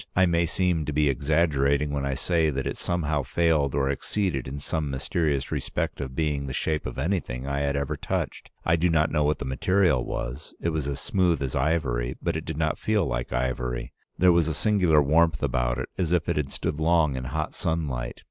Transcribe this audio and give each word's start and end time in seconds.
I 0.15 0.25
may 0.25 0.47
seem 0.47 0.83
to 0.85 0.91
be 0.91 1.09
exaggerating 1.09 1.91
when 1.91 2.07
I 2.07 2.15
say 2.15 2.49
that 2.49 2.65
it 2.65 2.75
somehow 2.75 3.21
failed 3.21 3.75
or 3.75 3.87
exceeded 3.87 4.47
in 4.47 4.57
some 4.57 4.89
mysterious 4.89 5.51
respect 5.51 6.01
of 6.01 6.15
being 6.15 6.47
the 6.47 6.55
shape 6.55 6.87
of 6.87 6.97
anything 6.97 7.45
I 7.45 7.59
had 7.59 7.75
ever 7.75 7.95
touched. 7.95 8.49
I 8.65 8.77
do 8.77 8.89
not 8.89 9.11
know 9.11 9.23
what 9.23 9.37
the 9.37 9.45
material 9.45 10.03
was. 10.03 10.55
It 10.59 10.69
was 10.69 10.87
as 10.87 10.99
smooth 10.99 11.43
as 11.43 11.55
ivory, 11.55 12.17
but 12.19 12.35
it 12.35 12.45
did 12.45 12.57
not 12.57 12.79
feel 12.79 13.05
like 13.05 13.31
ivory; 13.31 13.93
there 14.17 14.31
was 14.31 14.47
a 14.47 14.55
singular 14.55 15.03
warmth 15.03 15.43
about 15.43 15.77
it, 15.77 15.89
as 15.99 16.11
if 16.11 16.27
it 16.27 16.35
had 16.35 16.49
stood 16.51 16.79
long 16.79 17.15
in 17.15 17.25
hot 17.25 17.53
sunlight. 17.53 18.19